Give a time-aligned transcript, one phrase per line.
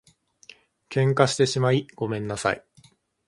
[0.89, 2.65] 喧嘩してしまいごめんなさい